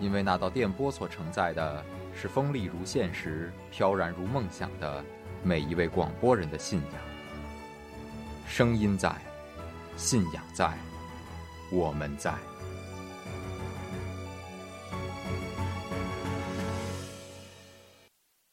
[0.00, 1.84] 因为那道电波所承载的
[2.14, 5.04] 是锋利如现实、飘然如梦想的
[5.42, 7.02] 每一位广播人的信仰。
[8.46, 9.14] 声音在，
[9.96, 10.76] 信仰在，
[11.72, 12.34] 我们在。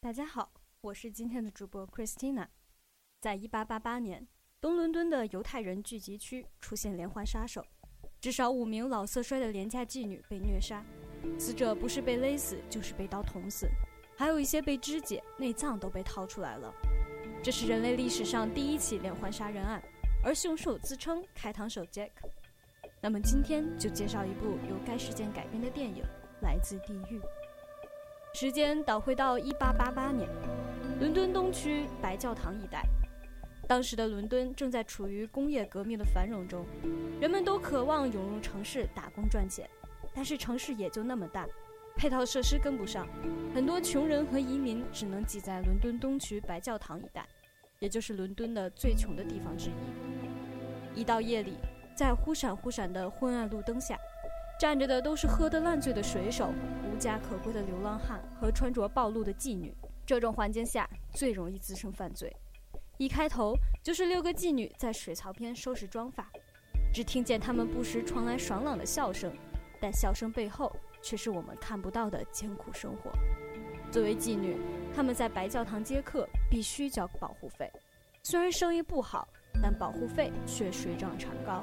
[0.00, 0.50] 大家好，
[0.80, 2.46] 我是今天的主播 Christina。
[3.20, 4.28] 在1888年，
[4.60, 7.64] 东伦敦的犹太人聚集区出现连环杀手，
[8.20, 10.84] 至少五名老色衰的廉价妓女被虐杀。
[11.38, 13.68] 死者不是被勒死，就是被刀捅死，
[14.16, 16.72] 还有一些被肢解，内脏都被掏出来了。
[17.42, 19.82] 这是人类历史上第一起连环杀人案，
[20.22, 22.10] 而凶手自称开膛手 Jack。
[23.00, 26.02] 那么今天就介绍一部由该事件改编的电影
[26.42, 27.18] 《来自地狱》。
[28.32, 30.28] 时间倒回到1888年，
[30.98, 32.82] 伦敦东区白教堂一带。
[33.68, 36.66] 当时的伦敦正在处于工业革命的繁荣中，
[37.20, 39.68] 人们都渴望涌入城市打工赚钱。
[40.14, 41.46] 但是城市也就那么大，
[41.96, 43.06] 配套设施跟不上，
[43.54, 47.26] 很多穷人和移民只能挤在伦敦东区白教堂一带，
[47.80, 51.00] 也就是伦敦的最穷的地方之一。
[51.00, 51.56] 一到夜里，
[51.96, 53.98] 在忽闪忽闪的昏暗路灯下，
[54.60, 56.52] 站着的都是喝得烂醉的水手、
[56.88, 59.74] 无家可归的流浪汉和穿着暴露的妓女。
[60.06, 62.30] 这种环境下最容易滋生犯罪。
[62.98, 66.30] 一开头就是六个妓女在水槽边收拾妆发，
[66.92, 69.32] 只听见她们不时传来爽朗的笑声。
[69.84, 73.12] 但笑声背后却是我们看不到的艰苦生活。
[73.92, 74.56] 作为妓女，
[74.96, 77.70] 她们在白教堂接客必须交保护费，
[78.22, 79.28] 虽然生意不好，
[79.62, 81.62] 但保护费却水涨船高。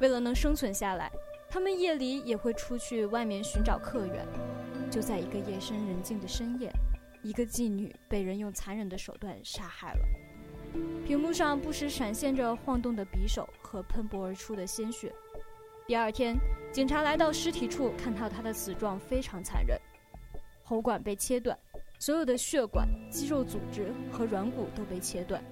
[0.00, 1.12] 为了能生存下来，
[1.50, 4.26] 她们夜里也会出去外面寻找客源。
[4.90, 6.72] 就在一个夜深人静的深夜，
[7.22, 10.06] 一个妓女被人用残忍的手段杀害了。
[11.04, 15.12] 屏幕上不时闪现着晃动的匕首和喷薄而出的鲜血。
[15.86, 16.34] 第二天，
[16.72, 19.78] 警察来到尸体处，看到他的死状非常残忍，
[20.62, 21.58] 喉管被切断，
[21.98, 25.44] 所有的血管、肌肉组织和软骨都被切断。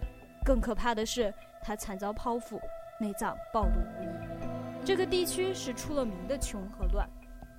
[0.42, 1.32] 更可怕的是，
[1.62, 2.58] 他惨遭剖腹，
[2.98, 4.86] 内脏暴露无遗。
[4.86, 7.06] 这个地区是出了名的穷和乱，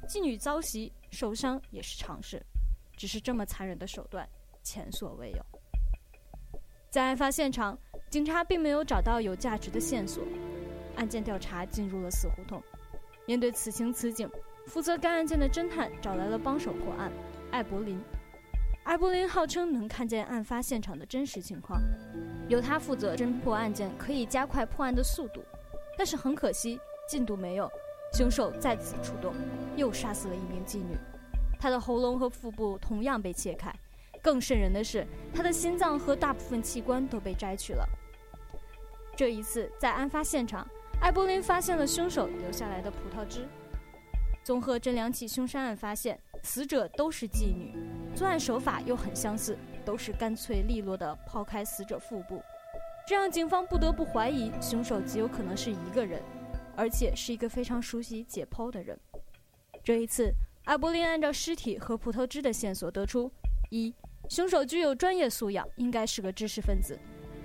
[0.08, 2.44] 妓女遭袭受伤也是常事，
[2.98, 4.28] 只是这么残忍的手段
[4.64, 5.46] 前所未有。
[6.90, 7.78] 在案发现场，
[8.10, 10.24] 警察并没有找到有价值的线索。
[10.96, 12.62] 案件调查进入了死胡同。
[13.26, 14.30] 面对此情此景，
[14.68, 17.12] 负责该案件的侦探找来了帮手破案
[17.52, 18.00] 艾伯林。
[18.84, 21.81] 艾伯林号称能看见案发现场的真实情况，
[22.50, 25.42] 由他负责侦破案件，可以加快破案的速度。
[25.98, 26.78] 但是很可惜，
[27.08, 27.72] 进度没有，
[28.12, 29.34] 凶手再次出动，
[29.78, 30.98] 又杀死了一名妓女。
[31.58, 33.74] 他的喉咙和腹部同样被切开，
[34.22, 37.88] 更瘆人的是，他的心脏和大部分器官都被摘取了。
[39.16, 40.68] 这一次，在案发现场。
[41.03, 43.46] 艾伯林发现了凶手留下来的葡萄汁。
[44.41, 47.75] 综合这两起凶杀案，发现死者都是妓女，
[48.16, 52.42] 作案手法又很相似，都是干脆利落地抛开死者腹部，
[53.06, 56.24] 这让警方不得不怀疑凶手极有可能是一个人，
[56.74, 58.97] 而且是一个非常熟悉解剖的人。
[59.84, 60.31] 这一次，
[60.63, 63.30] 艾伯林按照尸体和葡萄汁的线索得出：
[63.72, 63.94] 一，
[64.30, 66.95] 凶手具有专业素养，应该是个知识分子；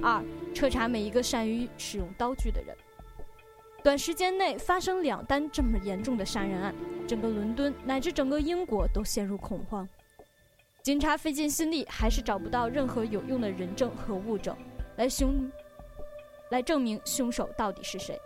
[0.00, 0.24] 二，
[0.54, 2.72] 彻查每一个善于使用刀具的人。
[3.88, 6.74] 短时间内发生两单这么严重的杀人案，
[7.06, 9.88] 整个伦敦乃至整个英国都陷入恐慌。
[10.82, 14.54] 警察费尽心力，还是找不到任何有用的人证和物证，
[14.96, 15.50] 来凶，
[16.50, 18.20] 来证明凶手到底是谁。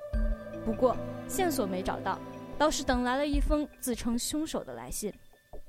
[0.65, 0.97] 不过
[1.29, 2.19] 线索没找到，
[2.59, 5.15] 倒是等来了一封自称凶手的来信。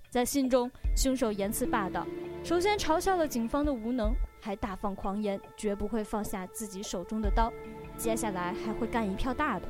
[0.09, 2.03] 在信中，凶手言辞霸道，
[2.43, 4.11] 首先嘲笑了警方的无能，
[4.41, 7.53] 还大放狂言，绝不会放下自己手中的刀。
[7.95, 9.67] 接下来还会干一票大的。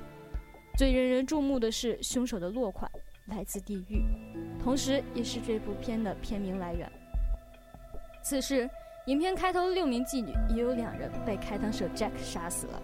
[0.75, 2.89] 最引人注目的是凶手的落款，
[3.27, 4.03] 来自地狱，
[4.63, 6.91] 同时也是这部片的片名来源。
[8.23, 8.67] 此时，
[9.05, 12.81] 影片开头六名妓女也有两人被开膛手 Jack 杀死了，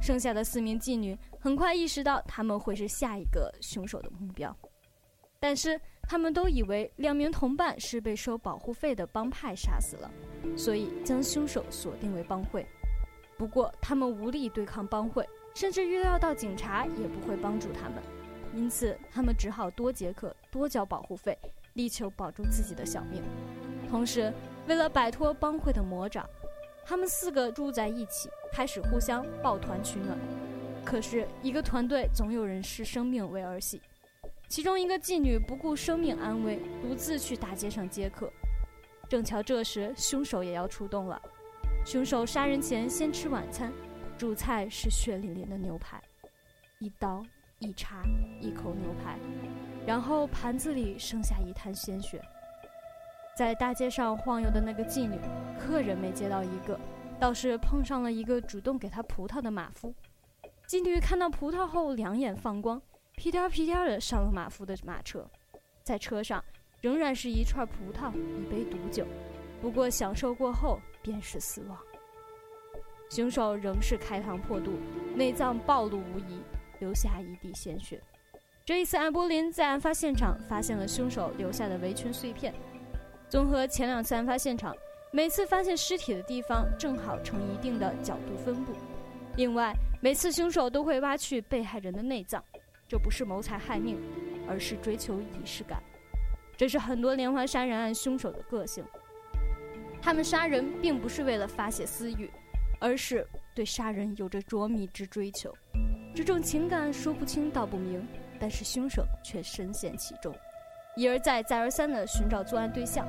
[0.00, 4.56] 剩下的四名妓女很快意识到他们会是下一个凶手的目标，
[5.38, 5.78] 但是
[6.08, 10.10] 他们都以为两名同伴是被收保护费的帮派杀死了，
[10.56, 12.66] 所以将凶手锁定为帮会。
[13.36, 18.02] 不过他们无力对抗帮会，甚至预料到警察也不会帮助他们，
[18.54, 21.38] 因此他们只好多节课、多交保护费，
[21.74, 23.22] 力求保住自己的小命。
[23.90, 24.32] 同时，
[24.66, 26.28] 为了摆脱帮会的魔掌，
[26.84, 30.18] 他们四个住在一起，开始互相抱团取暖。
[30.84, 33.80] 可是，一个团队总有人视生命为儿戏。
[34.48, 38.30] 其中一个妓女不顾生命安危，独自去大街上接客。
[39.08, 41.20] 正巧这时，凶手也要出动了。
[41.84, 43.72] 凶手杀人前先吃晚餐，
[44.18, 46.00] 主菜是血淋淋的牛排，
[46.78, 47.24] 一刀
[47.58, 48.02] 一叉
[48.40, 49.18] 一口牛排，
[49.86, 52.22] 然后盘子里剩下一滩鲜血。
[53.36, 55.18] 在大街上晃悠的那个妓女，
[55.58, 56.78] 客人没接到一个，
[57.18, 59.92] 倒是碰上了一个主动给她葡萄的马夫。
[60.68, 62.80] 妓女看到葡萄后，两眼放光，
[63.16, 65.28] 屁颠屁颠的上了马夫的马车，
[65.82, 66.44] 在车上
[66.80, 69.06] 仍然是一串葡萄，一杯毒酒。
[69.60, 71.78] 不过享受过后便是死亡。
[73.12, 74.78] 凶手仍是开膛破肚，
[75.14, 76.40] 内脏暴露无遗，
[76.78, 78.00] 留下一地鲜血。
[78.64, 82.54] 这一次，艾柏林在案发现场发现了凶手留下的围裙碎片。
[83.28, 84.74] 综合前两次案发现场，
[85.10, 88.72] 每次发现尸体的地方正好呈一定的角度分布。
[89.36, 92.42] 另外，每次凶手都会挖去被害人的内脏，
[92.88, 93.98] 这不是谋财害命，
[94.48, 95.82] 而是追求仪式感。
[96.56, 98.82] 这是很多连环杀人案凶手的个性。
[100.00, 102.30] 他们杀人并不是为了发泄私欲，
[102.82, 103.24] 而是
[103.54, 105.54] 对杀人有着着迷之追求。
[106.12, 108.04] 这种情感说不清道不明，
[108.40, 110.34] 但是凶手却深陷其中，
[110.96, 113.06] 一而再再而三地寻找作案对象。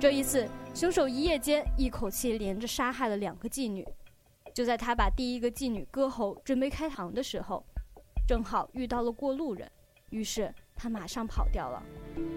[0.00, 3.86] 这一次，凶手一夜间一口气连着杀害了两个妓女。
[4.52, 7.64] 就在他把第一个妓女割喉准备开膛的时候，
[8.26, 9.70] 正好遇到了过路人，
[10.10, 11.80] 于是他马上跑掉了。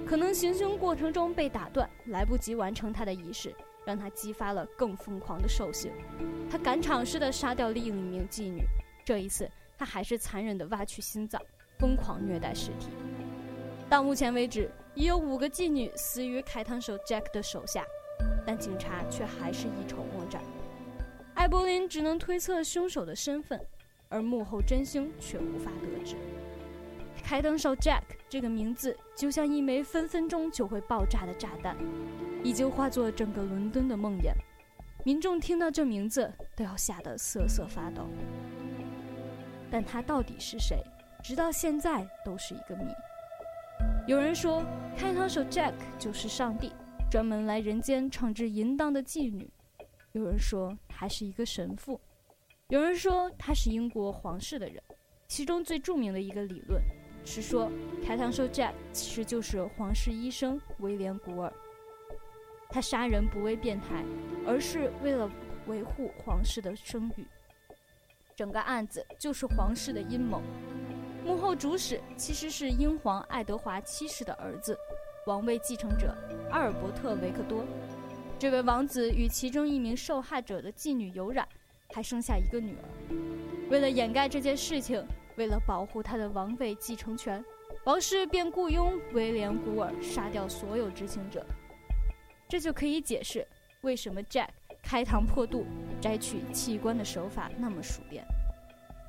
[0.05, 3.53] 可能行凶过程中被打断，来不及完成他的仪式。
[3.87, 5.93] 让他激发了更疯狂的兽性，
[6.51, 8.65] 他赶场似的杀掉另一名妓女。
[9.05, 11.41] 这一次，他还是残忍地挖去心脏，
[11.79, 12.89] 疯狂虐待尸体。
[13.89, 17.85] 到目前为止，已有五个妓女死于开膛手 Jack 的手下，
[18.45, 20.43] 但警察却还是一筹莫展。
[21.33, 23.65] 艾柏林只能推测凶手的身份，
[24.09, 26.17] 而幕后真凶却无法得知。
[27.27, 31.75] 开膛手 Jack 这个名字就像一枚分分钟就会爆炸的炸弹。
[32.41, 34.31] 已经化作整个伦敦的梦魇，
[35.03, 38.07] 民众听到这名字都要吓得瑟瑟发抖。
[39.69, 40.81] 但他到底是谁，
[41.21, 42.85] 直到现在都是一个谜。
[44.07, 44.63] 有人说，
[44.95, 46.71] 开膛手 Jack 就是上帝，
[47.11, 49.45] 专门来人间惩治淫荡的妓女；
[50.13, 51.99] 有人说他是一个神父；
[52.69, 54.81] 有人说他是英国皇室的人。
[55.27, 56.81] 其中最著名的一个理论
[57.29, 57.69] 是说，
[58.05, 61.51] 开膛手 Jack 其实就是皇室医生威廉·古尔。
[62.69, 64.01] 他杀人不为变态，
[64.47, 65.29] 而是为了
[65.67, 67.27] 维护皇室的声誉。
[68.33, 70.41] 整个案子就是皇室的阴谋，
[71.25, 74.77] 幕后主使其实是英皇爱德华七世的儿子，
[75.25, 76.15] 王位继承者
[76.49, 77.65] 阿尔伯特·维克多。
[78.39, 81.45] 这位王子与其中一名受害者的妓女有染，
[81.93, 83.69] 还生下一个女儿。
[83.69, 85.05] 为了掩盖这件事情，
[85.37, 87.43] 为了保护他的王位继承权，
[87.85, 91.45] 王室便雇佣威廉·古尔杀掉所有知情者。
[92.49, 93.47] 这就可以解释
[93.81, 94.49] 为什么 Jack
[94.81, 95.65] 开膛破肚
[96.01, 98.25] 摘取器官的手法那么熟练。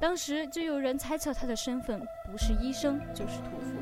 [0.00, 3.76] 当时就有人猜测他的身份不是医生就是屠夫，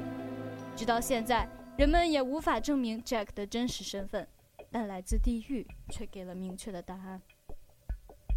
[0.77, 4.27] 直到现在，人们也无法证明 Jack 的真实身份，
[4.71, 7.21] 但来自地狱却给了明确的答案。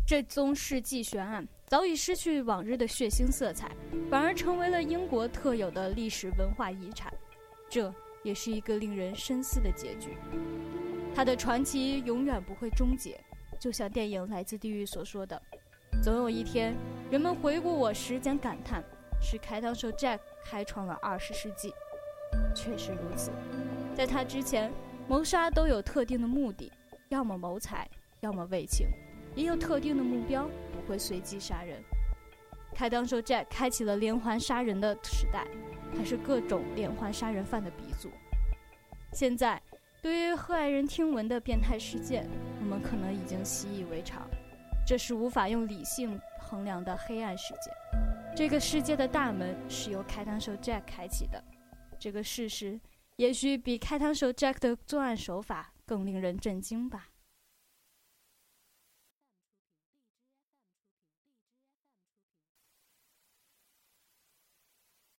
[0.09, 3.69] 这宗世纪悬案早已失去往日的血腥色彩，
[4.09, 7.13] 反而成为了英国特有的历史文化遗产，
[7.69, 10.17] 这也是一个令人深思的结局。
[11.13, 13.23] 他的传奇永远不会终结，
[13.59, 15.39] 就像电影《来自地狱》所说的
[16.01, 16.75] ：“总有一天，
[17.11, 18.83] 人们回顾我时，将感叹
[19.21, 21.71] 是开膛手 Jack 开创了二十世纪。”
[22.57, 23.29] 确实如此，
[23.93, 24.73] 在他之前，
[25.07, 26.71] 谋杀都有特定的目的，
[27.09, 27.87] 要么谋财，
[28.21, 28.87] 要么为情，
[29.35, 31.81] 也有特定的目标，不会随机杀人。
[32.73, 35.47] 开膛手 Jack 开启了连环杀人的时代，
[35.97, 38.09] 他是各种连环杀人犯的鼻祖。
[39.13, 39.61] 现在。
[40.01, 42.25] 对于赫骇人听闻的变态事件，
[42.61, 44.25] 我们可能已经习以为常。
[44.87, 47.69] 这是无法用理性衡量的黑暗世界。
[48.33, 51.43] 这个世界的大门是由开膛手 Jack 开启的。
[51.99, 52.79] 这个事实，
[53.17, 57.08] 也许比开膛手 Jack 的作案手法更令人震惊吧。